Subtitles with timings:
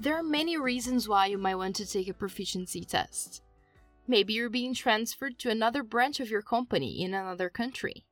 [0.00, 3.42] There are many reasons why you might want to take a proficiency test.
[4.08, 8.06] Maybe you're being transferred to another branch of your company in another country.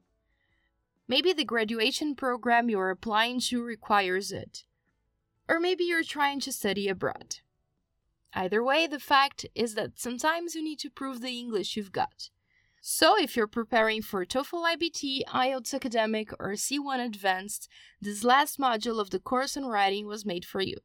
[1.08, 4.64] Maybe the graduation program you're applying to requires it.
[5.48, 7.36] Or maybe you're trying to study abroad.
[8.34, 12.28] Either way, the fact is that sometimes you need to prove the English you've got.
[12.82, 17.66] So, if you're preparing for TOEFL IBT, IELTS Academic, or C1 Advanced,
[17.98, 20.76] this last module of the course on writing was made for you.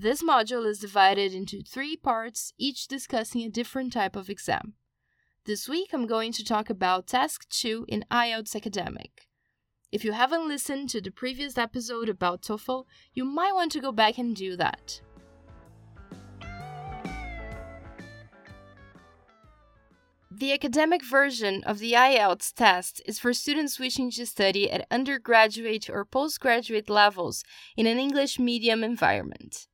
[0.00, 4.74] This module is divided into three parts, each discussing a different type of exam.
[5.44, 9.26] This week, I'm going to talk about Task 2 in IELTS Academic.
[9.90, 13.90] If you haven't listened to the previous episode about TOEFL, you might want to go
[13.90, 15.00] back and do that.
[20.30, 25.90] The academic version of the IELTS test is for students wishing to study at undergraduate
[25.90, 27.42] or postgraduate levels
[27.76, 29.66] in an English medium environment.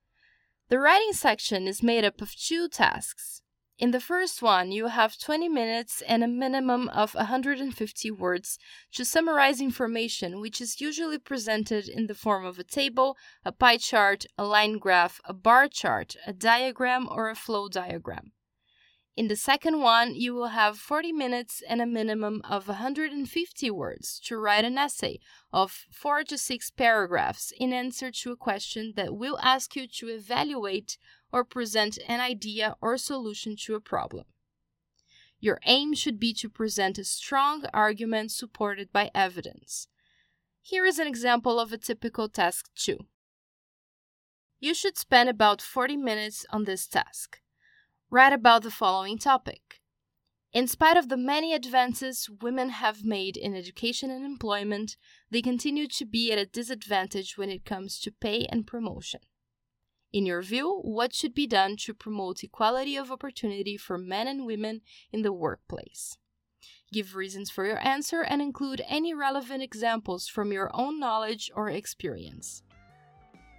[0.68, 3.42] The writing section is made up of two tasks.
[3.78, 8.58] In the first one, you have 20 minutes and a minimum of 150 words
[8.92, 13.76] to summarize information, which is usually presented in the form of a table, a pie
[13.76, 18.32] chart, a line graph, a bar chart, a diagram, or a flow diagram.
[19.16, 24.18] In the second one, you will have 40 minutes and a minimum of 150 words
[24.24, 25.20] to write an essay
[25.52, 30.08] of 4 to 6 paragraphs in answer to a question that will ask you to
[30.08, 30.98] evaluate
[31.30, 34.24] or present an idea or solution to a problem.
[35.38, 39.86] Your aim should be to present a strong argument supported by evidence.
[40.60, 42.98] Here is an example of a typical task 2.
[44.58, 47.38] You should spend about 40 minutes on this task
[48.14, 49.80] write about the following topic.
[50.52, 54.96] In spite of the many advances women have made in education and employment,
[55.32, 59.18] they continue to be at a disadvantage when it comes to pay and promotion.
[60.12, 64.46] In your view, what should be done to promote equality of opportunity for men and
[64.46, 64.82] women
[65.12, 66.16] in the workplace?
[66.92, 71.68] Give reasons for your answer and include any relevant examples from your own knowledge or
[71.68, 72.62] experience.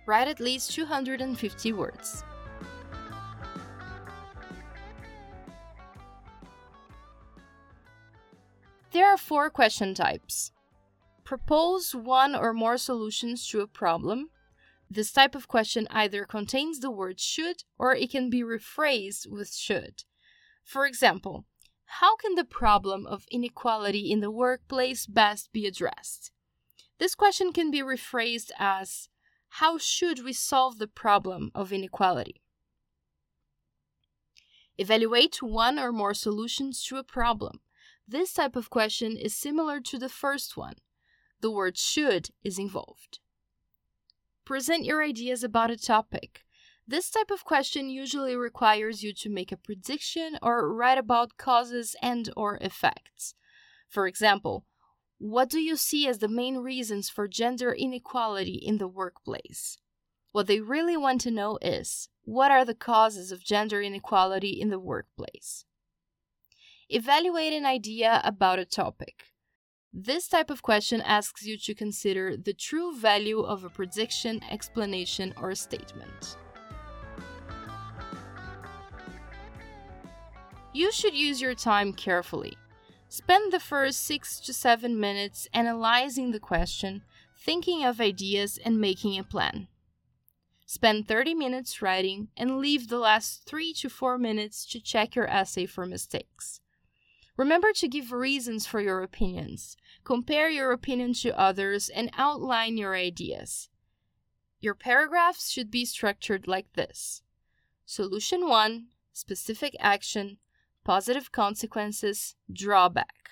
[0.08, 2.24] Write at least 250 words.
[8.96, 10.54] There are four question types.
[11.26, 14.30] Propose one or more solutions to a problem.
[14.90, 19.54] This type of question either contains the word should or it can be rephrased with
[19.54, 20.06] should.
[20.64, 21.44] For example,
[22.00, 26.32] how can the problem of inequality in the workplace best be addressed?
[26.98, 29.10] This question can be rephrased as
[29.60, 32.42] How should we solve the problem of inequality?
[34.78, 37.60] Evaluate one or more solutions to a problem.
[38.08, 40.76] This type of question is similar to the first one.
[41.42, 43.20] The word should is involved.
[44.46, 46.42] Present your ideas about a topic.
[46.88, 51.96] This type of question usually requires you to make a prediction or write about causes
[52.00, 53.34] and or effects.
[53.88, 54.66] For example,
[55.18, 59.80] what do you see as the main reasons for gender inequality in the workplace?
[60.32, 64.70] What they really want to know is what are the causes of gender inequality in
[64.70, 65.66] the workplace?
[66.90, 69.34] Evaluate an idea about a topic.
[69.92, 75.34] This type of question asks you to consider the true value of a prediction, explanation,
[75.42, 76.38] or statement.
[80.74, 82.56] You should use your time carefully.
[83.10, 87.02] Spend the first 6 to 7 minutes analyzing the question,
[87.36, 89.70] thinking of ideas, and making a plan.
[90.68, 95.28] Spend 30 minutes writing and leave the last 3 to 4 minutes to check your
[95.28, 96.60] essay for mistakes.
[97.38, 99.76] Remember to give reasons for your opinions.
[100.04, 103.70] Compare your opinion to others and outline your ideas.
[104.62, 107.22] Your paragraphs should be structured like this
[107.86, 110.40] Solution 1 Specific action,
[110.84, 113.30] positive consequences, drawback.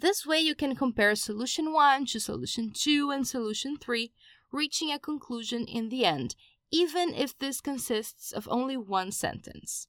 [0.00, 4.12] This way, you can compare solution 1 to solution 2 and solution 3,
[4.50, 6.34] reaching a conclusion in the end,
[6.70, 9.86] even if this consists of only one sentence.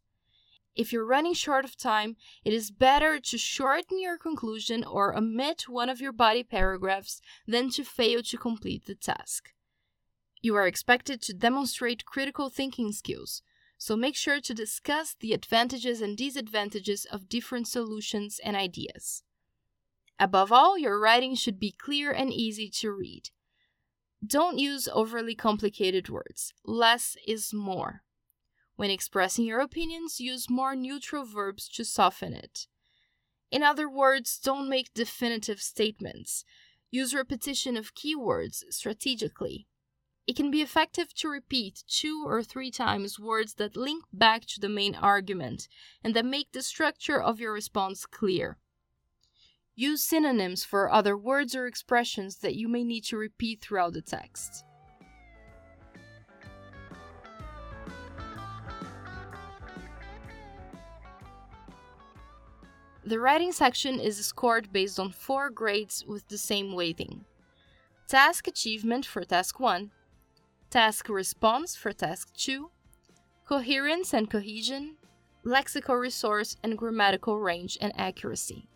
[0.77, 5.67] If you're running short of time, it is better to shorten your conclusion or omit
[5.67, 9.53] one of your body paragraphs than to fail to complete the task.
[10.39, 13.41] You are expected to demonstrate critical thinking skills,
[13.79, 19.23] so make sure to discuss the advantages and disadvantages of different solutions and ideas.
[20.19, 23.31] Above all, your writing should be clear and easy to read.
[24.25, 26.53] Don't use overly complicated words.
[26.63, 28.03] Less is more.
[28.77, 32.67] When expressing your opinions, use more neutral verbs to soften it.
[33.51, 36.45] In other words, don't make definitive statements.
[36.91, 39.67] Use repetition of keywords strategically.
[40.27, 44.59] It can be effective to repeat two or three times words that link back to
[44.59, 45.67] the main argument
[46.03, 48.59] and that make the structure of your response clear.
[49.73, 54.01] Use synonyms for other words or expressions that you may need to repeat throughout the
[54.01, 54.63] text.
[63.07, 67.23] The writing section is scored based on four grades with the same weighting.
[68.09, 69.91] Task achievement for task 1,
[70.69, 72.69] task response for task 2,
[73.45, 74.97] coherence and cohesion,
[75.45, 78.67] lexical resource and grammatical range and accuracy.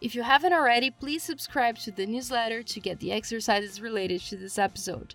[0.00, 4.36] If you haven't already, please subscribe to the newsletter to get the exercises related to
[4.36, 5.14] this episode.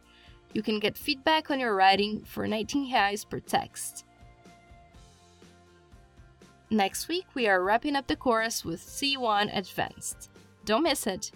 [0.53, 4.05] You can get feedback on your writing for 19 reais per text.
[6.69, 10.29] Next week, we are wrapping up the course with C1 Advanced.
[10.65, 11.31] Don't miss it!